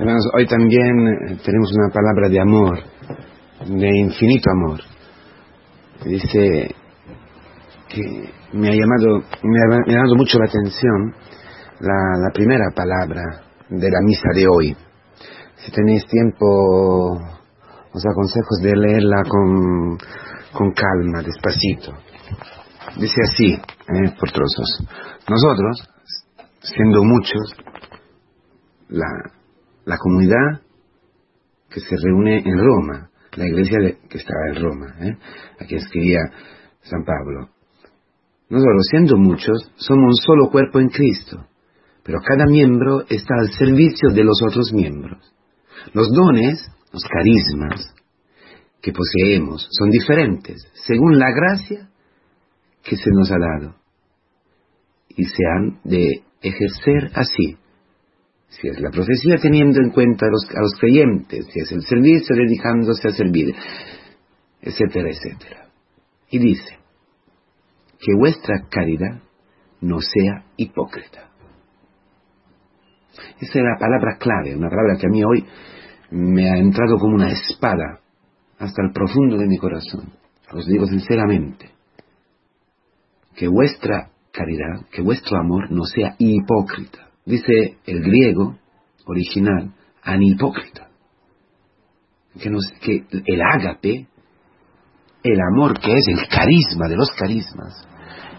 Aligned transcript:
Hermanos, 0.00 0.24
hoy 0.34 0.46
también 0.46 1.08
eh, 1.08 1.38
tenemos 1.44 1.70
una 1.74 1.92
palabra 1.92 2.30
de 2.30 2.40
amor, 2.40 2.78
de 3.66 3.98
infinito 3.98 4.50
amor. 4.50 4.80
Dice 6.06 6.74
que 7.86 8.32
me 8.54 8.68
ha 8.68 8.72
llamado, 8.72 9.22
me 9.42 9.60
ha, 9.60 9.86
llamado 9.86 10.16
mucho 10.16 10.38
la 10.38 10.46
atención 10.46 11.14
la, 11.80 12.16
la 12.18 12.32
primera 12.32 12.64
palabra 12.74 13.42
de 13.68 13.90
la 13.90 14.00
misa 14.00 14.30
de 14.34 14.46
hoy. 14.48 14.74
Si 15.56 15.70
tenéis 15.70 16.06
tiempo, 16.06 16.46
os 17.92 18.06
aconsejo 18.06 18.56
de 18.62 18.76
leerla 18.76 19.22
con, 19.28 19.98
con 20.54 20.72
calma, 20.72 21.20
despacito. 21.20 21.92
Dice 22.96 23.20
así, 23.30 23.52
eh, 23.52 24.14
por 24.18 24.30
trozos. 24.32 24.82
Nosotros, 25.28 25.86
siendo 26.62 27.04
muchos, 27.04 27.54
la, 28.88 29.39
la 29.90 29.98
comunidad 29.98 30.62
que 31.68 31.80
se 31.80 31.96
reúne 32.00 32.38
en 32.38 32.58
Roma, 32.60 33.10
la 33.32 33.44
iglesia 33.44 33.76
que 34.08 34.18
estaba 34.18 34.48
en 34.50 34.62
Roma, 34.62 34.94
¿eh? 35.00 35.16
aquí 35.58 35.74
escribía 35.74 36.20
San 36.82 37.04
Pablo. 37.04 37.48
Nosotros, 38.50 38.86
siendo 38.88 39.16
muchos, 39.16 39.72
somos 39.74 40.04
un 40.04 40.14
solo 40.14 40.48
cuerpo 40.48 40.78
en 40.78 40.90
Cristo, 40.90 41.44
pero 42.04 42.20
cada 42.20 42.46
miembro 42.46 43.00
está 43.08 43.34
al 43.40 43.50
servicio 43.50 44.10
de 44.10 44.22
los 44.22 44.40
otros 44.48 44.72
miembros. 44.72 45.34
Los 45.92 46.08
dones, 46.12 46.70
los 46.92 47.02
carismas 47.02 47.92
que 48.80 48.92
poseemos 48.92 49.66
son 49.72 49.90
diferentes 49.90 50.70
según 50.86 51.18
la 51.18 51.32
gracia 51.32 51.90
que 52.84 52.94
se 52.94 53.10
nos 53.10 53.28
ha 53.32 53.38
dado 53.38 53.74
y 55.08 55.24
se 55.24 55.42
han 55.52 55.80
de 55.82 56.22
ejercer 56.42 57.10
así. 57.14 57.56
Si 58.50 58.68
es 58.68 58.80
la 58.80 58.90
profecía 58.90 59.36
teniendo 59.40 59.80
en 59.80 59.90
cuenta 59.90 60.26
a 60.26 60.30
los, 60.30 60.44
a 60.50 60.60
los 60.60 60.74
creyentes, 60.78 61.46
si 61.52 61.60
es 61.60 61.72
el 61.72 61.82
servicio 61.82 62.36
dedicándose 62.36 63.08
a 63.08 63.12
servir, 63.12 63.54
etcétera, 64.60 65.08
etcétera. 65.10 65.68
Y 66.30 66.38
dice, 66.38 66.78
que 68.00 68.14
vuestra 68.14 68.66
caridad 68.68 69.22
no 69.80 70.00
sea 70.00 70.44
hipócrita. 70.56 71.30
Esa 73.40 73.58
es 73.58 73.64
la 73.64 73.78
palabra 73.78 74.16
clave, 74.18 74.56
una 74.56 74.68
palabra 74.68 74.96
que 74.98 75.06
a 75.06 75.10
mí 75.10 75.22
hoy 75.24 75.46
me 76.10 76.50
ha 76.50 76.56
entrado 76.56 76.98
como 76.98 77.14
una 77.14 77.30
espada 77.30 78.00
hasta 78.58 78.82
el 78.82 78.92
profundo 78.92 79.36
de 79.36 79.46
mi 79.46 79.58
corazón. 79.58 80.12
Os 80.52 80.66
digo 80.66 80.86
sinceramente, 80.86 81.70
que 83.36 83.48
vuestra 83.48 84.10
caridad, 84.32 84.86
que 84.90 85.02
vuestro 85.02 85.38
amor 85.38 85.70
no 85.70 85.84
sea 85.84 86.14
hipócrita. 86.18 87.09
Dice 87.30 87.78
el 87.86 88.02
griego 88.02 88.58
original, 89.06 89.72
anhipócrita. 90.02 90.88
Que, 92.34 92.50
que 92.80 93.06
el 93.24 93.40
ágape, 93.40 94.08
el 95.22 95.38
amor 95.52 95.78
que 95.78 95.92
es 95.92 96.08
el 96.08 96.26
carisma 96.28 96.88
de 96.88 96.96
los 96.96 97.08
carismas, 97.12 97.86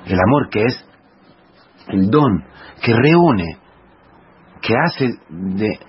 el 0.05 0.19
amor 0.19 0.49
que 0.49 0.65
es 0.65 0.85
el 1.87 2.09
don 2.09 2.43
que 2.83 2.93
reúne, 2.93 3.57
que 4.61 4.73
hace 4.75 5.07
de 5.29 5.79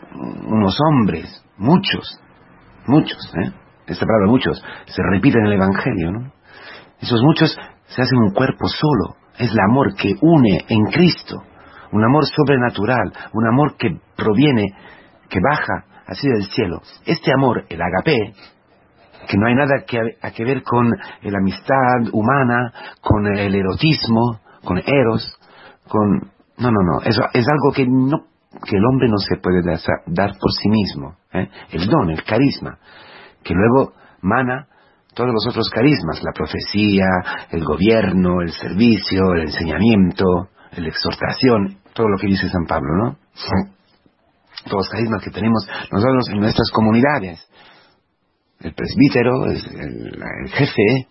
unos 0.47 0.79
hombres, 0.89 1.45
muchos, 1.57 2.21
muchos, 2.87 3.19
¿eh? 3.45 3.53
esta 3.87 4.07
palabra 4.07 4.29
muchos, 4.29 4.63
se 4.87 5.03
repite 5.11 5.39
en 5.39 5.47
el 5.47 5.55
Evangelio. 5.55 6.33
Esos 7.01 7.21
muchos 7.21 7.57
se 7.87 8.03
hacen 8.03 8.19
un 8.19 8.33
cuerpo 8.33 8.69
solo, 8.69 9.17
es 9.39 9.51
el 9.51 9.61
amor 9.69 9.95
que 9.97 10.15
une 10.21 10.65
en 10.69 10.85
Cristo, 10.93 11.43
un 11.93 12.05
amor 12.05 12.25
sobrenatural, 12.27 13.13
un 13.33 13.47
amor 13.47 13.77
que 13.77 13.97
proviene, 14.17 14.75
que 15.29 15.39
baja 15.41 15.85
así 16.07 16.29
del 16.29 16.45
cielo. 16.45 16.81
Este 17.05 17.33
amor, 17.33 17.65
el 17.69 17.81
agape, 17.81 18.35
que 19.29 19.39
no 19.39 19.47
hay 19.47 19.55
nada 19.55 19.85
que, 19.87 19.99
a 20.21 20.31
que 20.31 20.45
ver 20.45 20.63
con 20.63 20.89
la 20.89 21.39
amistad 21.39 22.13
humana, 22.13 22.73
con 23.01 23.27
el 23.27 23.55
erotismo, 23.55 24.41
con 24.65 24.79
eros, 24.79 25.39
con... 25.89 26.31
No, 26.59 26.71
no, 26.71 26.83
no, 26.83 27.01
eso 27.03 27.23
es 27.33 27.47
algo 27.49 27.73
que, 27.75 27.87
no, 27.87 28.27
que 28.65 28.77
el 28.77 28.85
hombre 28.85 29.09
no 29.09 29.17
se 29.19 29.37
puede 29.37 29.63
dar, 29.63 30.33
por 30.39 30.53
sí 30.53 30.69
mismo. 30.69 31.17
¿eh? 31.33 31.49
El 31.71 31.87
don, 31.87 32.11
el 32.11 32.23
carisma, 32.25 32.79
que 33.43 33.55
luego 33.55 33.95
mana 34.21 34.67
todos 35.15 35.31
los 35.33 35.47
otros 35.49 35.69
carismas, 35.71 36.23
la 36.23 36.33
profecía, 36.33 37.07
el 37.51 37.65
gobierno, 37.65 38.41
el 38.41 38.53
servicio, 38.53 39.35
el 39.35 39.43
enseñamiento, 39.43 40.25
la 40.77 40.89
exhortación, 40.89 41.79
todo 41.95 42.09
lo 42.09 42.19
que 42.19 42.29
dice 42.29 42.49
San 42.49 42.67
Pablo, 42.67 42.89
¿no? 42.97 43.17
Todos 44.65 44.87
los 44.87 44.89
carismas 44.89 45.23
que 45.23 45.31
tenemos 45.31 45.67
nosotros 45.91 46.29
en 46.31 46.41
nuestras 46.41 46.71
comunidades 46.71 47.47
el 48.63 48.75
presbítero, 48.75 49.47
es 49.51 49.65
el, 49.67 50.23
el 50.45 50.51
jefe, 50.51 51.09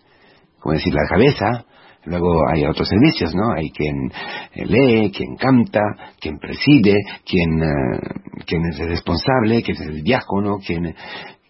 como 0.58 0.74
decir, 0.74 0.94
la 0.94 1.08
cabeza. 1.08 1.64
Luego 2.04 2.48
hay 2.48 2.64
otros 2.64 2.88
servicios, 2.88 3.32
¿no? 3.34 3.52
Hay 3.52 3.70
quien 3.70 4.10
eh, 4.54 4.66
lee, 4.66 5.12
quien 5.12 5.36
canta, 5.36 5.80
quien 6.20 6.38
preside, 6.38 6.96
quien, 7.24 7.62
eh, 7.62 8.00
quien 8.44 8.64
es 8.66 8.80
el 8.80 8.88
responsable, 8.88 9.62
quien 9.62 9.76
es 9.76 9.86
el 9.86 10.02
diácono, 10.02 10.58
quien, 10.66 10.94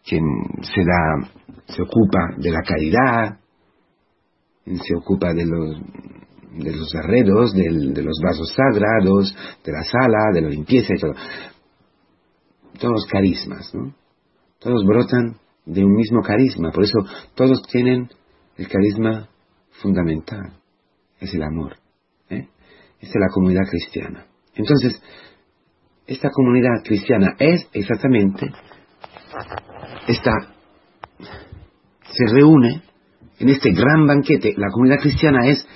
quien 0.05 0.25
se 0.61 0.83
da, 0.83 1.55
se 1.67 1.83
ocupa 1.83 2.19
de 2.37 2.51
la 2.51 2.61
caridad, 2.61 3.39
se 4.67 4.95
ocupa 4.95 5.33
de 5.33 5.47
los, 5.47 5.81
de 6.57 6.73
los 6.73 7.53
del- 7.55 7.95
de 7.95 8.03
los 8.03 8.19
vasos 8.23 8.53
sagrados, 8.55 9.35
de 9.65 9.73
la 9.73 9.83
sala, 9.83 10.31
de 10.35 10.43
la 10.43 10.49
limpieza 10.49 10.93
y 10.95 11.01
todo. 11.01 11.15
Todos 12.79 13.07
carismas, 13.07 13.75
¿no? 13.75 13.95
Todos 14.59 14.85
brotan 14.85 15.37
de 15.67 15.85
un 15.85 15.93
mismo 15.93 16.23
carisma, 16.23 16.71
por 16.73 16.85
eso 16.85 16.99
todos 17.35 17.63
tienen 17.71 18.09
el 18.57 18.69
carisma 18.69 19.29
fundamental, 19.81 20.53
es 21.21 21.33
el 21.35 21.43
amor. 21.43 21.77
¿eh? 22.31 22.49
Es 23.01 23.11
la 23.15 23.29
comunidad 23.33 23.63
cristiana. 23.71 24.27
Entonces, 24.55 25.01
esta 26.07 26.29
comunidad 26.31 26.83
cristiana 26.85 27.35
es 27.39 27.69
exactamente 27.73 28.51
esta, 30.09 30.33
se 32.11 32.27
reúne 32.35 32.83
en 33.39 33.49
este 33.49 33.71
gran 33.73 34.07
banquete. 34.07 34.55
La 34.57 34.69
comunidad 34.71 34.99
cristiana 35.01 35.47
es 35.49 35.67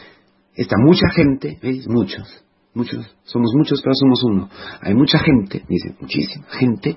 esta 0.56 0.77
mucha 0.78 1.09
gente, 1.15 1.59
¿veis? 1.62 1.87
Muchos, 1.87 2.44
muchos, 2.75 3.15
somos 3.25 3.53
muchos, 3.55 3.81
pero 3.83 3.94
somos 3.94 4.22
uno. 4.25 4.49
Hay 4.81 4.94
mucha 4.94 5.19
gente, 5.19 5.62
dice, 5.69 5.94
muchísima 6.00 6.47
gente 6.59 6.97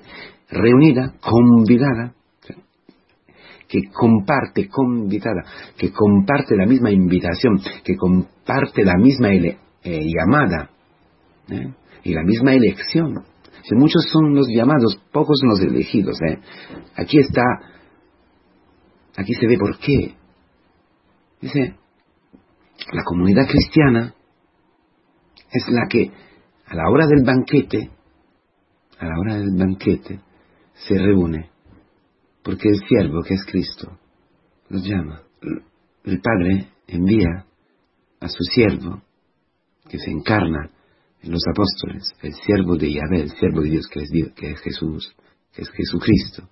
reunida, 0.50 1.14
convidada, 1.20 2.14
que 3.68 3.82
comparte, 3.92 4.68
convidada, 4.68 5.44
que 5.76 5.92
comparte 5.92 6.56
la 6.56 6.66
misma 6.66 6.90
invitación, 6.90 7.60
que 7.84 7.96
comparte 7.96 8.84
la 8.84 8.96
misma 8.96 9.28
eh, 9.32 9.52
llamada 9.84 10.70
¿eh? 11.48 11.72
y 12.02 12.12
la 12.12 12.24
misma 12.24 12.52
elección. 12.54 13.24
Si 13.62 13.74
muchos 13.76 14.02
son 14.10 14.34
los 14.34 14.48
llamados, 14.48 15.00
pocos 15.12 15.38
los 15.44 15.60
elegidos. 15.60 16.18
¿eh? 16.22 16.38
Aquí 16.96 17.20
está, 17.20 17.42
aquí 19.16 19.34
se 19.34 19.46
ve 19.46 19.56
por 19.56 19.78
qué. 19.78 20.16
Dice, 21.40 21.76
la 22.92 23.02
comunidad 23.04 23.46
cristiana 23.46 24.14
es 25.50 25.64
la 25.68 25.86
que 25.88 26.10
a 26.66 26.74
la 26.74 26.88
hora 26.88 27.06
del 27.06 27.24
banquete, 27.24 27.90
a 28.98 29.06
la 29.06 29.18
hora 29.18 29.36
del 29.36 29.56
banquete, 29.56 30.20
se 30.74 30.94
reúne 30.94 31.50
porque 32.42 32.68
el 32.68 32.80
siervo 32.88 33.22
que 33.22 33.34
es 33.34 33.44
Cristo 33.44 33.98
los 34.68 34.84
llama. 34.84 35.22
El 36.04 36.20
Padre 36.20 36.68
envía 36.86 37.46
a 38.20 38.28
su 38.28 38.42
siervo 38.44 39.02
que 39.88 39.98
se 39.98 40.10
encarna 40.10 40.70
en 41.22 41.32
los 41.32 41.42
apóstoles, 41.52 42.14
el 42.22 42.32
siervo 42.34 42.76
de 42.76 42.92
Yahvé, 42.92 43.22
el 43.22 43.30
siervo 43.30 43.60
de 43.60 43.70
Dios 43.70 43.86
que 43.88 44.00
es, 44.00 44.10
Dios, 44.10 44.32
que 44.34 44.52
es 44.52 44.60
Jesús, 44.60 45.14
que 45.52 45.62
es 45.62 45.70
Jesucristo. 45.70 46.48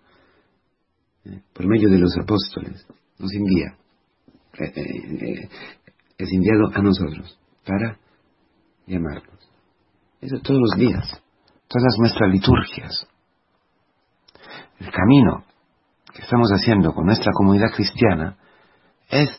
¿eh? 1.24 1.40
Por 1.54 1.66
medio 1.66 1.88
de 1.88 1.98
los 1.98 2.14
apóstoles 2.18 2.86
nos 3.18 3.32
envía, 3.32 3.76
eh, 4.58 4.72
eh, 4.74 5.48
es 6.18 6.28
enviado 6.32 6.70
a 6.74 6.82
nosotros 6.82 7.38
para 7.64 7.98
llamarnos. 8.86 9.38
Eso 10.20 10.40
todos 10.40 10.60
los 10.60 10.78
días, 10.78 11.22
todas 11.68 11.94
nuestras 11.98 12.30
liturgias. 12.30 13.06
El 14.80 14.90
camino 14.90 15.44
que 16.12 16.22
estamos 16.22 16.50
haciendo 16.50 16.92
con 16.92 17.06
nuestra 17.06 17.32
comunidad 17.32 17.70
cristiana 17.74 18.36
es 19.08 19.30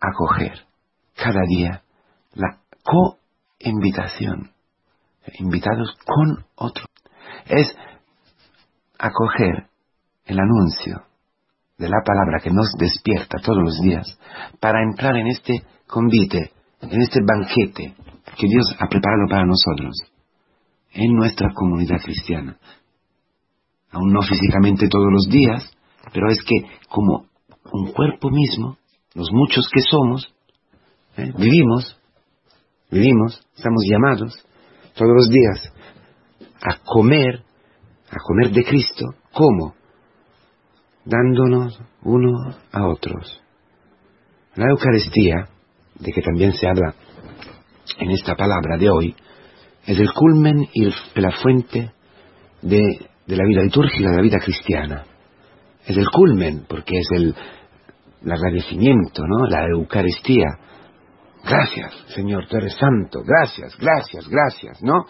acoger 0.00 0.66
cada 1.14 1.40
día 1.48 1.82
la 2.34 2.58
co-invitación, 2.82 4.52
invitados 5.38 5.96
con 6.04 6.44
otro. 6.56 6.84
Es 7.46 7.74
acoger 8.98 9.68
el 10.26 10.38
anuncio 10.38 11.06
de 11.78 11.88
la 11.88 12.02
palabra 12.04 12.40
que 12.42 12.50
nos 12.50 12.72
despierta 12.78 13.38
todos 13.42 13.62
los 13.62 13.80
días 13.80 14.18
para 14.60 14.82
entrar 14.82 15.16
en 15.16 15.26
este 15.26 15.62
convite, 15.86 16.52
en 16.80 17.00
este 17.00 17.20
banquete 17.26 17.94
que 18.36 18.46
Dios 18.46 18.74
ha 18.78 18.86
preparado 18.88 19.26
para 19.28 19.44
nosotros, 19.44 19.94
en 20.92 21.14
nuestra 21.14 21.52
comunidad 21.54 22.00
cristiana. 22.02 22.56
aún 23.90 24.12
no 24.12 24.22
físicamente 24.22 24.88
todos 24.88 25.06
los 25.10 25.28
días, 25.28 25.70
pero 26.12 26.28
es 26.28 26.38
que 26.42 26.68
como 26.88 27.26
un 27.72 27.92
cuerpo 27.92 28.30
mismo, 28.30 28.76
los 29.14 29.28
muchos 29.32 29.68
que 29.72 29.80
somos, 29.80 30.34
¿eh? 31.16 31.32
vivimos, 31.38 31.96
vivimos, 32.90 33.46
estamos 33.56 33.82
llamados 33.88 34.34
todos 34.94 35.12
los 35.14 35.28
días 35.28 35.72
a 36.60 36.78
comer, 36.84 37.44
a 38.10 38.16
comer 38.26 38.52
de 38.52 38.64
Cristo, 38.64 39.06
¿cómo? 39.32 39.74
Dándonos 41.04 41.78
uno 42.02 42.30
a 42.72 42.86
otros. 42.86 43.42
La 44.56 44.66
Eucaristía, 44.70 45.48
de 45.98 46.12
que 46.12 46.22
también 46.22 46.52
se 46.52 46.66
habla 46.66 46.94
en 47.98 48.10
esta 48.10 48.34
palabra 48.34 48.78
de 48.78 48.90
hoy, 48.90 49.14
es 49.86 49.98
el 49.98 50.12
culmen 50.12 50.66
y 50.72 50.90
la 51.14 51.30
fuente 51.42 51.92
de, 52.62 52.80
de 53.26 53.36
la 53.36 53.44
vida 53.46 53.62
litúrgica, 53.62 54.10
de 54.10 54.16
la 54.16 54.22
vida 54.22 54.38
cristiana. 54.38 55.04
Es 55.86 55.96
el 55.96 56.08
culmen, 56.08 56.64
porque 56.66 56.96
es 56.98 57.08
el, 57.12 57.34
el 58.24 58.32
agradecimiento, 58.32 59.22
¿no? 59.26 59.46
La 59.46 59.66
Eucaristía. 59.68 60.46
Gracias, 61.44 61.92
Señor, 62.14 62.46
tú 62.48 62.56
eres 62.56 62.74
santo. 62.76 63.20
Gracias, 63.22 63.76
gracias, 63.78 64.26
gracias, 64.28 64.82
¿no? 64.82 65.04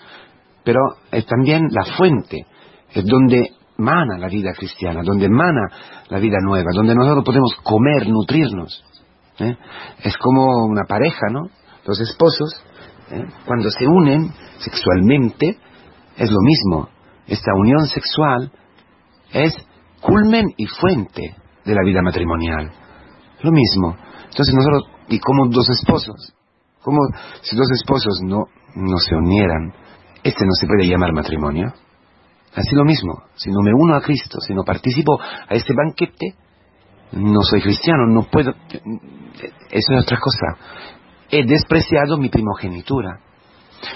Pero 0.65 0.81
es 1.13 1.25
también 1.27 1.69
la 1.71 1.85
fuente, 1.97 2.47
es 2.93 3.05
donde 3.05 3.51
mana 3.79 4.19
la 4.19 4.29
vida 4.29 4.53
cristiana, 4.53 5.03
donde 5.03 5.29
mana 5.29 5.69
la 6.09 6.19
vida 6.19 6.39
nueva, 6.43 6.71
donde 6.75 6.95
nosotros 6.95 7.25
podemos 7.25 7.55
comer, 7.63 8.09
nutrirnos. 8.09 8.85
¿eh? 9.39 9.57
Es 10.03 10.17
como 10.19 10.67
una 10.67 10.85
pareja, 10.89 11.29
¿no? 11.31 11.49
Los 11.87 12.01
esposos, 12.01 12.55
¿eh? 13.11 13.25
cuando 13.47 13.71
se 13.71 13.87
unen 13.87 14.33
sexualmente, 14.59 15.59
es 16.17 16.31
lo 16.31 16.41
mismo. 16.41 16.89
Esta 17.27 17.53
unión 17.55 17.87
sexual 17.87 18.53
es 19.33 19.55
culmen 20.01 20.47
y 20.57 20.67
fuente 20.67 21.35
de 21.65 21.75
la 21.75 21.83
vida 21.85 22.01
matrimonial. 22.03 22.71
Lo 23.43 23.51
mismo. 23.51 23.97
Entonces 24.25 24.55
nosotros, 24.55 24.85
y 25.09 25.19
como 25.19 25.49
dos 25.49 25.69
esposos, 25.71 26.35
como 26.83 26.99
si 27.43 27.57
dos 27.57 27.71
esposos 27.73 28.21
no, 28.23 28.45
no 28.77 28.99
se 28.99 29.15
unieran, 29.15 29.73
este 30.23 30.45
no 30.45 30.53
se 30.53 30.67
puede 30.67 30.87
llamar 30.87 31.13
matrimonio. 31.13 31.73
Así 32.55 32.75
lo 32.75 32.85
mismo, 32.85 33.25
si 33.35 33.51
no 33.51 33.61
me 33.63 33.73
uno 33.75 33.97
a 33.97 34.01
Cristo, 34.01 34.39
si 34.41 34.55
no 34.55 34.63
participo 34.63 35.19
a 35.21 35.55
este 35.55 35.75
banquete, 35.75 36.35
no 37.13 37.43
soy 37.43 37.61
cristiano, 37.61 38.07
no 38.07 38.23
puedo... 38.23 38.53
Eso 39.71 39.93
es 39.93 40.03
otra 40.03 40.19
cosa. 40.19 40.57
He 41.31 41.45
despreciado 41.45 42.17
mi 42.17 42.29
primogenitura. 42.29 43.21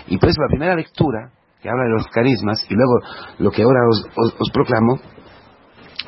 Y 0.08 0.19
por 0.19 0.28
eso 0.28 0.40
la 0.43 0.49
primera 0.49 0.75
lectura, 0.75 1.31
que 1.62 1.69
habla 1.69 1.84
de 1.84 1.90
los 1.90 2.06
carismas, 2.08 2.64
y 2.69 2.75
luego 2.75 2.99
lo 3.38 3.50
que 3.50 3.62
ahora 3.62 3.81
os 3.88 4.50
proclamo, 4.52 4.99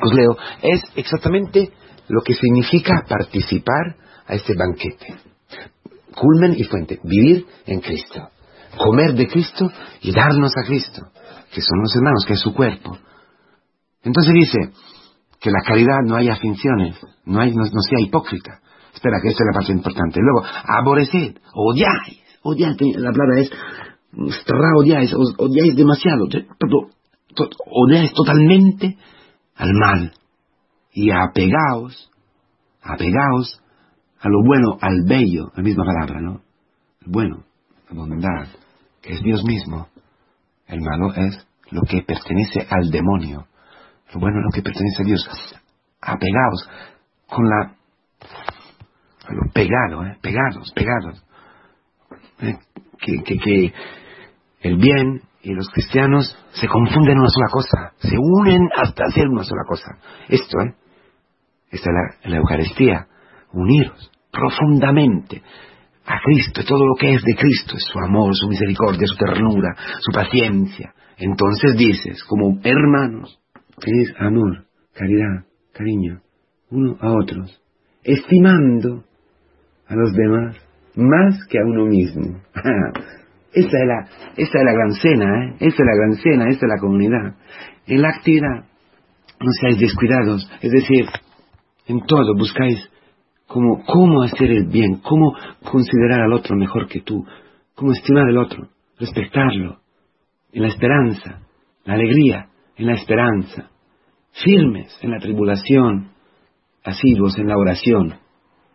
os 0.03 0.13
leo, 0.13 0.35
es 0.61 0.81
exactamente 0.95 1.71
lo 2.07 2.21
que 2.21 2.33
significa 2.33 3.03
participar 3.07 3.95
a 4.27 4.33
este 4.33 4.53
banquete. 4.55 5.15
Culmen 6.13 6.55
y 6.57 6.63
fuente, 6.65 6.99
vivir 7.03 7.45
en 7.65 7.79
Cristo, 7.79 8.29
comer 8.77 9.13
de 9.13 9.27
Cristo 9.27 9.69
y 10.01 10.11
darnos 10.11 10.51
a 10.57 10.67
Cristo, 10.67 11.01
que 11.53 11.61
son 11.61 11.79
los 11.81 11.95
hermanos, 11.95 12.25
que 12.25 12.33
es 12.33 12.39
su 12.39 12.53
cuerpo. 12.53 12.97
Entonces 14.03 14.33
dice 14.33 14.57
que 15.39 15.51
la 15.51 15.61
caridad 15.65 16.01
no 16.05 16.15
haya 16.15 16.35
finciones, 16.35 16.95
no, 17.25 17.39
hay, 17.39 17.53
no, 17.53 17.65
sea 17.65 17.99
hipócrita. 17.99 18.59
Espera, 18.93 19.19
que 19.21 19.29
esta 19.29 19.43
es 19.43 19.47
la 19.51 19.57
parte 19.57 19.71
importante. 19.71 20.19
Luego, 20.21 20.45
aborreced, 20.65 21.37
odiáis, 21.53 22.21
odiáis, 22.43 22.77
la 22.97 23.11
palabra 23.11 23.39
es, 23.41 23.51
odiáis, 24.77 25.13
odiáis 25.13 25.75
demasiado, 25.75 26.25
odiáis 27.65 28.13
totalmente 28.13 28.97
al 29.55 29.73
mal 29.73 30.13
y 30.93 31.11
apegaos, 31.11 32.11
apegaos 32.81 33.61
a 34.19 34.29
lo 34.29 34.43
bueno, 34.43 34.77
al 34.81 35.03
bello, 35.07 35.51
la 35.55 35.63
misma 35.63 35.83
palabra, 35.83 36.21
¿no? 36.21 36.41
El 37.01 37.11
bueno, 37.11 37.43
la 37.89 37.95
bondad, 37.95 38.47
que 39.01 39.13
es 39.13 39.21
Dios 39.23 39.43
mismo. 39.43 39.87
El 40.71 40.79
malo 40.81 41.13
es 41.13 41.47
lo 41.69 41.81
que 41.81 42.01
pertenece 42.01 42.65
al 42.69 42.89
demonio. 42.89 43.45
Lo 44.13 44.19
bueno 44.21 44.39
es 44.39 44.45
lo 44.45 44.51
que 44.53 44.61
pertenece 44.61 45.03
a 45.03 45.05
Dios. 45.05 45.29
Apegaos 46.01 46.69
con 47.27 47.45
la... 47.47 47.75
pegado, 49.53 50.05
¿eh? 50.05 50.17
Pegados, 50.21 50.71
pegados. 50.73 51.23
¿Eh? 52.39 52.57
Que, 52.99 53.73
el 54.61 54.77
bien 54.77 55.21
y 55.41 55.53
los 55.53 55.67
cristianos 55.69 56.37
se 56.53 56.67
confunden 56.67 57.13
en 57.13 57.19
una 57.19 57.29
sola 57.29 57.47
cosa, 57.51 57.93
se 57.97 58.15
unen 58.17 58.69
hasta 58.75 59.05
hacer 59.05 59.27
una 59.27 59.43
sola 59.43 59.63
cosa. 59.67 59.97
Esto, 60.29 60.61
¿eh? 60.61 60.75
Esta 61.71 61.89
es 62.21 62.29
la, 62.29 62.37
Eucaristía, 62.37 63.07
uniros 63.51 64.11
profundamente 64.31 65.43
a 66.11 66.19
Cristo, 66.23 66.61
todo 66.67 66.85
lo 66.85 66.95
que 66.99 67.13
es 67.13 67.23
de 67.23 67.35
Cristo, 67.35 67.77
es 67.77 67.83
su 67.83 67.99
amor, 67.99 68.35
su 68.35 68.47
misericordia, 68.47 69.07
su 69.07 69.15
ternura, 69.15 69.75
su 69.99 70.11
paciencia. 70.13 70.93
Entonces 71.17 71.77
dices, 71.77 72.23
como 72.25 72.59
hermanos, 72.63 73.39
es 73.85 74.13
amor, 74.19 74.65
caridad, 74.93 75.45
cariño, 75.71 76.21
uno 76.69 76.97
a 76.99 77.11
otros, 77.11 77.61
estimando 78.03 79.05
a 79.87 79.95
los 79.95 80.11
demás 80.13 80.57
más 80.95 81.45
que 81.47 81.59
a 81.59 81.63
uno 81.63 81.85
mismo. 81.85 82.41
esa, 83.53 83.77
es 83.77 83.87
la, 83.87 84.07
esa 84.35 84.59
es 84.59 84.65
la 84.65 84.73
gran 84.73 84.91
cena, 84.93 85.45
¿eh? 85.45 85.55
esa 85.59 85.83
es 85.83 85.85
la 85.85 85.95
gran 85.95 86.13
cena, 86.15 86.49
esa 86.49 86.65
es 86.65 86.69
la 86.69 86.81
comunidad. 86.81 87.35
En 87.87 88.01
la 88.01 88.09
actividad, 88.09 88.65
no 89.39 89.51
seáis 89.61 89.79
descuidados, 89.79 90.51
es 90.61 90.71
decir, 90.71 91.05
en 91.87 92.01
todo 92.05 92.35
buscáis 92.37 92.90
cómo, 93.51 93.83
cómo 93.85 94.23
hacer 94.23 94.51
el 94.51 94.67
bien, 94.67 95.01
cómo 95.01 95.33
considerar 95.69 96.21
al 96.21 96.33
otro 96.33 96.55
mejor 96.55 96.87
que 96.87 97.01
tú, 97.01 97.25
cómo 97.75 97.91
estimar 97.91 98.27
al 98.27 98.37
otro, 98.37 98.69
respetarlo, 98.99 99.79
en 100.53 100.61
la 100.61 100.67
esperanza, 100.69 101.41
la 101.85 101.93
alegría, 101.93 102.47
en 102.77 102.87
la 102.87 102.93
esperanza, 102.93 103.69
firmes 104.31 104.97
en 105.01 105.11
la 105.11 105.19
tribulación, 105.19 106.11
asiduos 106.83 107.37
en 107.37 107.47
la 107.47 107.57
oración. 107.57 108.15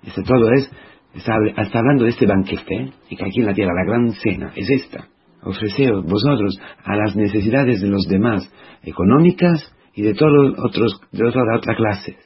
Eso 0.02 0.23
todo 0.23 0.50
es, 0.52 0.70
está, 1.14 1.34
hablando 1.79 2.05
de 2.05 2.11
este 2.11 2.26
banquete, 2.26 2.75
¿eh? 2.75 2.93
y 3.11 3.17
que 3.17 3.25
aquí 3.25 3.40
en 3.40 3.46
la 3.46 3.55
tierra 3.55 3.72
la 3.75 3.90
gran 3.90 4.12
cena 4.12 4.52
es 4.55 4.69
esta. 4.70 5.08
Ofreceos 5.43 6.05
vosotros 6.05 6.58
a 6.84 6.96
las 6.96 7.14
necesidades 7.14 7.81
de 7.81 7.88
los 7.88 8.06
demás, 8.08 8.50
económicas 8.82 9.72
y 9.94 10.02
de 10.02 10.14
todos 10.14 10.55
otros, 10.58 11.01
de 11.12 11.24
de 11.24 11.29
otra 11.29 11.77
clase 11.77 12.17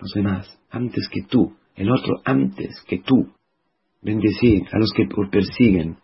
los 0.00 0.12
demás 0.14 0.58
antes 0.70 1.08
que 1.12 1.22
tú, 1.22 1.54
el 1.80 1.90
otro 1.90 2.20
antes 2.26 2.84
que 2.86 2.98
tú. 2.98 3.32
Bendecid 4.02 4.64
a 4.70 4.78
los 4.78 4.92
que 4.94 5.06
persiguen. 5.30 5.96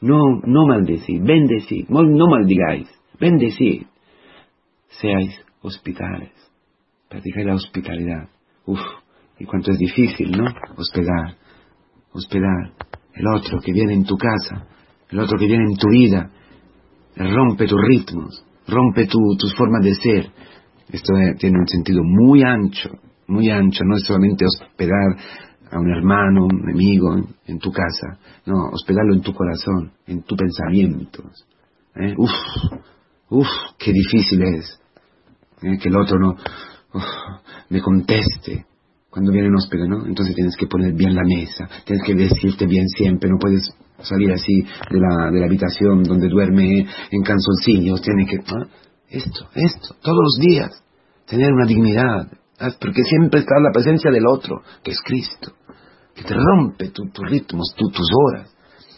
No, 0.00 0.18
no 0.44 0.66
maldecid, 0.66 1.22
bendecid, 1.22 1.86
no 1.88 2.26
maldigáis, 2.28 2.88
bendecid. 3.20 3.82
Seáis 4.88 5.38
hospitales, 5.60 6.32
practicáis 7.10 7.46
la 7.46 7.54
hospitalidad. 7.56 8.28
Uf, 8.64 8.80
y 9.38 9.44
cuánto 9.44 9.70
es 9.72 9.78
difícil, 9.78 10.30
¿no? 10.30 10.46
Hospedar, 10.76 11.36
hospedar. 12.12 12.72
El 13.12 13.26
otro 13.26 13.58
que 13.60 13.72
viene 13.72 13.94
en 13.94 14.04
tu 14.04 14.16
casa, 14.16 14.66
el 15.10 15.18
otro 15.18 15.38
que 15.38 15.46
viene 15.46 15.64
en 15.64 15.76
tu 15.76 15.88
vida, 15.90 16.30
rompe 17.16 17.66
tus 17.66 17.80
ritmos, 17.86 18.46
rompe 18.66 19.06
tus 19.06 19.54
formas 19.56 19.84
de 19.84 19.94
ser. 19.94 20.30
Esto 20.90 21.12
tiene 21.38 21.58
un 21.58 21.66
sentido 21.66 22.02
muy 22.02 22.42
ancho, 22.42 22.90
muy 23.28 23.50
ancho, 23.50 23.84
no 23.84 23.96
es 23.96 24.02
solamente 24.04 24.44
hospedar 24.44 25.16
a 25.70 25.78
un 25.78 25.90
hermano, 25.90 26.46
un 26.46 26.70
amigo 26.70 27.14
en, 27.46 27.58
tu 27.58 27.70
casa, 27.70 28.18
no, 28.46 28.70
hospedarlo 28.70 29.14
en 29.14 29.20
tu 29.20 29.34
corazón, 29.34 29.92
en 30.06 30.22
tu 30.22 30.34
pensamiento. 30.34 31.22
¿eh? 31.94 32.14
Uf, 32.16 32.30
uf, 33.28 33.48
qué 33.78 33.92
difícil 33.92 34.42
es 34.42 34.80
¿eh? 35.62 35.78
que 35.78 35.88
el 35.88 35.96
otro 35.96 36.18
no 36.18 36.36
me 37.68 37.82
conteste 37.82 38.64
cuando 39.10 39.32
viene 39.32 39.48
un 39.48 39.56
hóspede, 39.56 39.88
¿no? 39.88 40.06
Entonces 40.06 40.34
tienes 40.34 40.56
que 40.56 40.66
poner 40.66 40.94
bien 40.94 41.14
la 41.14 41.22
mesa, 41.24 41.68
tienes 41.84 42.04
que 42.04 42.14
decirte 42.14 42.66
bien 42.66 42.86
siempre, 42.88 43.28
no 43.28 43.38
puedes 43.38 43.62
salir 44.00 44.32
así 44.32 44.62
de 44.90 45.00
la, 45.00 45.30
de 45.30 45.40
la 45.40 45.46
habitación 45.46 46.02
donde 46.02 46.28
duerme 46.28 46.86
en 47.10 47.22
canzoncillos, 47.22 48.00
tienes 48.00 48.30
que... 48.30 48.38
Esto, 49.10 49.48
esto, 49.54 49.96
todos 50.02 50.18
los 50.22 50.38
días, 50.38 50.84
tener 51.26 51.50
una 51.52 51.66
dignidad, 51.66 52.28
porque 52.80 53.02
siempre 53.04 53.40
está 53.40 53.54
la 53.60 53.72
presencia 53.72 54.10
del 54.10 54.26
otro, 54.26 54.62
que 54.82 54.90
es 54.90 55.00
Cristo, 55.02 55.52
que 56.14 56.24
te 56.24 56.34
rompe 56.34 56.90
tus 56.90 57.10
ritmos, 57.28 57.74
tus 57.76 58.08
horas. 58.26 58.54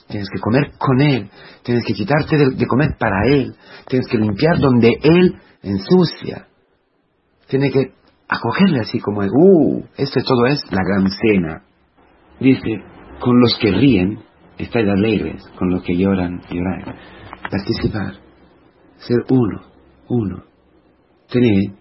Tienes 0.09 0.29
que 0.29 0.41
comer 0.41 0.73
con 0.79 1.01
Él, 1.01 1.31
tienes 1.63 1.85
que 1.85 1.93
quitarte 1.93 2.37
de, 2.37 2.67
comer 2.67 2.97
para 2.99 3.27
Él, 3.29 3.55
tienes 3.87 4.09
que 4.09 4.19
limpiar 4.19 4.59
donde 4.59 4.91
Él 5.03 5.37
ensucia. 5.63 6.47
Tienes 7.47 7.73
que 7.73 7.93
acogerle 8.29 8.81
así 8.81 8.99
como, 8.99 9.21
uh, 9.21 9.85
esto 9.97 10.21
todo 10.23 10.47
es 10.47 10.65
la 10.73 10.83
gran 10.83 11.09
cena. 11.11 11.63
Dice, 12.41 12.83
con 13.21 13.41
los 13.41 13.57
que 13.59 13.71
ríen, 13.71 14.21
estáis 14.59 14.89
alegres, 14.89 15.45
con 15.59 15.71
los 15.71 15.83
que 15.85 15.97
lloran, 15.97 16.41
llorar. 16.51 16.97
Participar, 17.51 18.15
ser 18.99 19.19
uno, 19.29 19.63
uno. 20.09 20.51
tened 21.31 21.80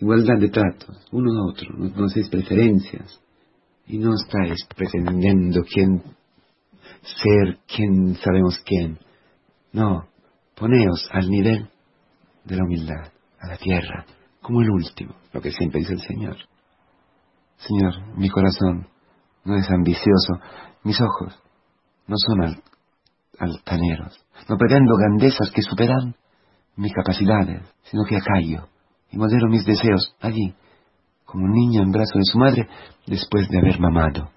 igualdad 0.00 0.38
de 0.38 0.48
tratos, 0.48 1.06
uno 1.12 1.30
a 1.30 1.50
otro, 1.50 1.68
no 1.76 1.92
conocéis 1.92 2.28
preferencias 2.28 3.20
y 3.86 3.98
no 3.98 4.14
estáis 4.14 4.64
pretendiendo 4.74 5.62
quién 5.62 6.02
ser, 7.02 7.58
quién 7.66 8.16
sabemos 8.16 8.58
quién. 8.64 8.98
No, 9.72 10.08
poneos 10.56 11.08
al 11.12 11.28
nivel 11.28 11.68
de 12.44 12.56
la 12.56 12.64
humildad, 12.64 13.12
a 13.40 13.48
la 13.48 13.56
tierra, 13.58 14.06
como 14.40 14.62
el 14.62 14.70
último, 14.70 15.14
lo 15.32 15.40
que 15.40 15.52
siempre 15.52 15.80
dice 15.80 15.92
el 15.92 16.00
Señor. 16.00 16.36
Señor, 17.58 18.16
mi 18.16 18.30
corazón 18.30 18.88
no 19.44 19.56
es 19.56 19.70
ambicioso, 19.70 20.34
mis 20.82 20.98
ojos 21.00 21.38
no 22.06 22.16
son 22.16 22.62
altaneros, 23.38 24.18
no 24.48 24.56
pretendo 24.56 24.96
grandezas 24.96 25.50
que 25.54 25.62
superan 25.62 26.16
mis 26.76 26.92
capacidades, 26.92 27.62
sino 27.82 28.04
que 28.04 28.16
acallo 28.16 28.69
y 29.10 29.16
modero 29.16 29.48
mis 29.48 29.64
deseos 29.64 30.14
allí, 30.20 30.54
como 31.24 31.44
un 31.44 31.52
niño 31.52 31.82
en 31.82 31.90
brazos 31.90 32.16
de 32.16 32.24
su 32.24 32.38
madre 32.38 32.68
después 33.06 33.48
de 33.48 33.58
haber 33.58 33.78
mamado. 33.78 34.30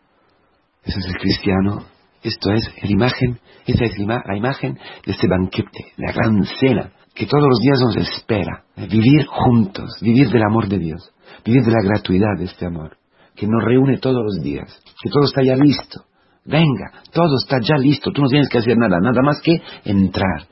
Eso 0.84 1.00
es 1.00 1.06
el 1.06 1.18
cristiano, 1.18 1.86
esto 2.22 2.52
es 2.52 2.70
la 2.82 2.90
imagen, 2.90 3.40
esa 3.66 3.86
es 3.86 3.98
la 3.98 4.38
imagen 4.38 4.76
de 5.06 5.12
este 5.12 5.28
banquete, 5.28 5.94
la 5.98 6.12
gran 6.12 6.44
cena 6.60 6.92
que 7.14 7.28
todos 7.28 7.44
los 7.48 7.60
días 7.60 7.80
nos 7.80 7.96
espera, 7.98 8.64
vivir 8.76 9.26
juntos, 9.28 9.98
vivir 10.02 10.30
del 10.30 10.44
amor 10.44 10.68
de 10.68 10.80
Dios, 10.80 11.14
vivir 11.46 11.64
de 11.64 11.72
la 11.72 11.84
gratuidad 11.84 12.38
de 12.38 12.46
este 12.46 12.66
amor, 12.66 12.98
que 13.36 13.48
nos 13.48 13.64
reúne 13.64 14.00
todos 14.00 14.24
los 14.24 14.44
días, 14.44 14.82
que 15.02 15.10
todo 15.10 15.26
está 15.26 15.44
ya 15.44 15.56
listo. 15.56 16.06
Venga, 16.46 17.04
todo 17.12 17.38
está 17.38 17.58
ya 17.62 17.78
listo, 17.78 18.12
tú 18.12 18.22
no 18.22 18.28
tienes 18.28 18.50
que 18.50 18.58
hacer 18.58 18.78
nada, 18.78 18.98
nada 19.00 19.22
más 19.22 19.40
que 19.42 19.62
entrar. 19.86 20.48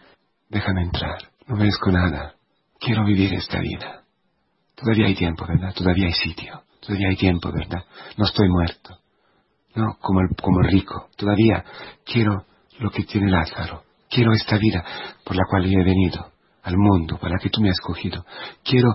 Déjame 0.49 0.83
entrar, 0.83 1.17
no 1.47 1.55
merezco 1.55 1.91
nada, 1.91 2.35
quiero 2.79 3.05
vivir 3.05 3.33
esta 3.33 3.59
vida. 3.59 4.00
Todavía 4.81 5.05
hay 5.05 5.15
tiempo, 5.15 5.45
¿verdad? 5.47 5.73
Todavía 5.75 6.07
hay 6.07 6.13
sitio, 6.13 6.63
todavía 6.79 7.09
hay 7.09 7.15
tiempo, 7.15 7.51
¿verdad? 7.51 7.83
No 8.17 8.25
estoy 8.25 8.49
muerto. 8.49 8.97
No, 9.75 9.95
como 10.01 10.21
el, 10.21 10.35
como 10.41 10.61
el 10.61 10.71
rico, 10.71 11.09
todavía 11.15 11.63
quiero 12.03 12.45
lo 12.79 12.89
que 12.89 13.03
tiene 13.03 13.29
Lázaro. 13.29 13.83
Quiero 14.09 14.33
esta 14.33 14.57
vida 14.57 14.83
por 15.23 15.35
la 15.35 15.43
cual 15.49 15.65
yo 15.65 15.79
he 15.79 15.83
venido 15.83 16.31
al 16.63 16.75
mundo, 16.77 17.17
para 17.17 17.37
que 17.37 17.49
tú 17.49 17.61
me 17.61 17.69
has 17.69 17.75
escogido. 17.75 18.25
Quiero 18.63 18.89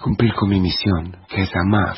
cumplir 0.00 0.34
con 0.34 0.48
mi 0.48 0.60
misión, 0.60 1.16
que 1.28 1.42
es 1.42 1.50
amar, 1.54 1.96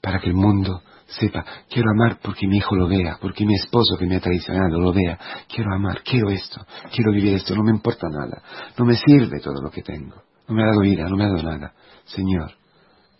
para 0.00 0.20
que 0.20 0.28
el 0.28 0.34
mundo 0.34 0.82
sepa, 1.06 1.44
quiero 1.70 1.90
amar 1.90 2.18
porque 2.22 2.46
mi 2.46 2.58
hijo 2.58 2.76
lo 2.76 2.88
vea, 2.88 3.18
porque 3.20 3.46
mi 3.46 3.54
esposo 3.54 3.96
que 3.96 4.06
me 4.06 4.16
ha 4.16 4.20
traicionado 4.20 4.78
lo 4.78 4.92
vea, 4.92 5.18
quiero 5.48 5.74
amar, 5.74 6.02
quiero 6.02 6.30
esto, 6.30 6.64
quiero 6.94 7.12
vivir 7.12 7.34
esto, 7.34 7.54
no 7.54 7.62
me 7.62 7.70
importa 7.70 8.08
nada, 8.08 8.42
no 8.76 8.84
me 8.84 8.94
sirve 8.96 9.40
todo 9.40 9.60
lo 9.62 9.70
que 9.70 9.82
tengo, 9.82 10.22
no 10.48 10.54
me 10.54 10.62
ha 10.62 10.66
dado 10.66 10.80
vida, 10.80 11.08
no 11.08 11.16
me 11.16 11.24
ha 11.24 11.28
dado 11.28 11.42
nada. 11.42 11.74
Señor, 12.06 12.52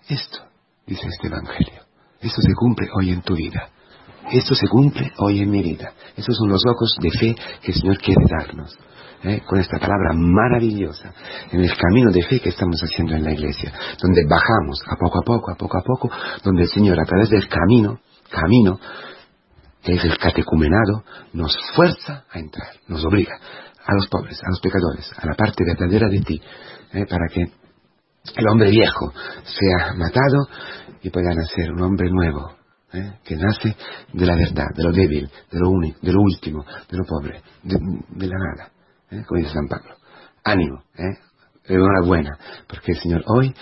esto, 0.08 0.38
dice 0.86 1.06
este 1.08 1.26
Evangelio, 1.26 1.82
esto 2.20 2.40
se 2.40 2.54
cumple 2.54 2.88
hoy 2.98 3.10
en 3.10 3.22
tu 3.22 3.34
vida, 3.34 3.68
esto 4.30 4.54
se 4.54 4.68
cumple 4.68 5.12
hoy 5.18 5.40
en 5.40 5.50
mi 5.50 5.62
vida, 5.62 5.92
esos 6.16 6.36
son 6.36 6.48
los 6.48 6.62
ojos 6.66 6.96
de 7.00 7.10
fe 7.10 7.36
que 7.62 7.72
el 7.72 7.78
Señor 7.78 7.98
quiere 7.98 8.24
darnos. 8.28 8.76
¿eh? 9.24 9.42
con 9.46 9.58
esta 9.58 9.78
palabra 9.78 10.12
maravillosa 10.14 11.12
en 11.50 11.60
el 11.60 11.76
camino 11.76 12.12
de 12.12 12.22
fe 12.22 12.38
que 12.38 12.50
estamos 12.50 12.80
haciendo 12.80 13.14
en 13.16 13.24
la 13.24 13.32
iglesia, 13.32 13.72
donde 14.00 14.22
bajamos 14.28 14.80
a 14.86 14.96
poco 14.96 15.18
a 15.18 15.24
poco, 15.24 15.50
a 15.50 15.56
poco 15.56 15.78
a 15.78 15.82
poco, 15.82 16.10
donde 16.44 16.62
el 16.62 16.68
Señor 16.68 17.00
a 17.00 17.04
través 17.04 17.30
del 17.30 17.48
camino, 17.48 17.98
camino, 18.30 18.78
que 19.82 19.94
es 19.94 20.04
el 20.04 20.16
catecumenado, 20.18 21.04
nos 21.32 21.56
fuerza 21.74 22.24
a 22.30 22.38
entrar, 22.38 22.68
nos 22.88 23.04
obliga 23.04 23.36
a 23.84 23.94
los 23.94 24.06
pobres, 24.08 24.40
a 24.42 24.50
los 24.50 24.60
pecadores, 24.60 25.10
a 25.16 25.26
la 25.26 25.34
parte 25.34 25.64
verdadera 25.64 26.08
de 26.08 26.20
ti, 26.20 26.40
¿eh? 26.92 27.06
para 27.08 27.26
que 27.32 27.65
el 28.34 28.48
hombre 28.48 28.70
viejo 28.70 29.12
sea 29.44 29.94
matado 29.94 30.48
y 31.02 31.10
pueda 31.10 31.34
nacer 31.34 31.72
un 31.72 31.82
hombre 31.82 32.10
nuevo, 32.10 32.56
¿eh? 32.92 33.18
que 33.24 33.36
nace 33.36 33.76
de 34.12 34.26
la 34.26 34.36
verdad, 34.36 34.66
de 34.74 34.82
lo 34.82 34.92
débil, 34.92 35.30
de 35.50 35.58
lo 35.58 35.70
único, 35.70 35.98
de 36.00 36.12
lo 36.12 36.20
último, 36.20 36.64
de 36.90 36.96
lo 36.96 37.04
pobre, 37.04 37.42
de 37.62 38.26
la 38.26 38.36
nada. 38.38 38.72
¿eh? 39.10 39.22
como 39.26 39.40
dice 39.40 39.52
San 39.52 39.68
Pablo. 39.68 39.96
Ánimo, 40.44 40.82
¿eh? 40.96 41.18
Enhorabuena, 41.68 42.38
porque 42.68 42.92
el 42.92 42.98
Señor 42.98 43.22
hoy 43.26 43.54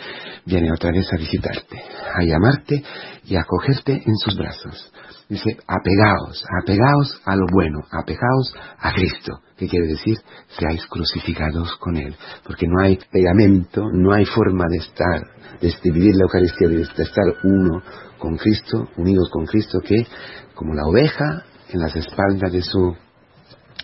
viene 0.45 0.73
otra 0.73 0.91
vez 0.91 1.07
a 1.13 1.17
visitarte, 1.17 1.83
a 2.15 2.23
llamarte 2.23 2.83
y 3.25 3.37
a 3.37 3.41
acogerte 3.41 3.93
en 3.93 4.17
sus 4.17 4.37
brazos. 4.37 4.93
Dice, 5.29 5.57
apegaos, 5.67 6.45
apegaos 6.63 7.21
a 7.25 7.35
lo 7.35 7.47
bueno, 7.51 7.81
apegaos 7.91 8.55
a 8.79 8.93
Cristo, 8.93 9.41
que 9.57 9.69
quiere 9.69 9.87
decir, 9.87 10.19
seáis 10.49 10.85
crucificados 10.87 11.77
con 11.79 11.97
Él, 11.97 12.15
porque 12.47 12.67
no 12.67 12.83
hay 12.83 12.99
pegamento, 13.11 13.83
no 13.93 14.13
hay 14.13 14.27
forma 14.27 14.65
de 14.69 14.77
estar, 14.79 15.23
de 15.61 15.91
vivir 15.91 16.15
la 16.17 16.25
Eucaristía, 16.25 16.69
de 16.69 16.83
estar 16.83 17.25
uno 17.45 17.83
con 18.19 18.37
Cristo, 18.37 18.89
unidos 18.97 19.31
con 19.31 19.47
Cristo, 19.47 19.79
que 19.81 20.07
como 20.55 20.75
la 20.75 20.87
oveja 20.87 21.45
en 21.71 21.81
las 21.81 21.97
espaldas 21.97 22.53
de 22.53 22.63
su 22.63 22.95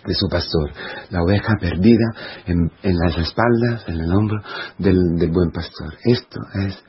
de 0.07 0.15
su 0.15 0.29
pastor, 0.29 0.73
la 1.11 1.23
oveja 1.23 1.55
perdida 1.61 2.15
en, 2.47 2.71
las 2.83 3.17
espaldas, 3.19 3.85
en 3.87 4.01
el 4.01 4.13
hombro 4.13 4.43
del, 4.79 5.31
buen 5.31 5.51
pastor. 5.51 5.95
Esto 6.05 6.41
es 6.55 6.83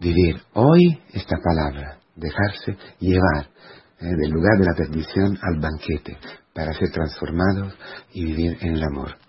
vivir 0.00 0.40
hoy 0.54 1.00
esta 1.12 1.36
palabra, 1.42 1.98
dejarse 2.16 2.76
llevar 3.00 3.48
eh, 4.00 4.06
del 4.06 4.30
lugar 4.30 4.58
de 4.58 4.66
la 4.66 4.74
perdición 4.76 5.38
al 5.42 5.60
banquete 5.60 6.18
para 6.54 6.72
ser 6.72 6.90
transformados 6.90 7.74
y 8.12 8.24
vivir 8.24 8.56
en 8.60 8.74
el 8.74 8.82
amor. 8.82 9.27